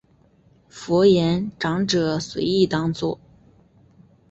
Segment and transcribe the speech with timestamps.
[0.67, 3.19] 佛言长者随意当作。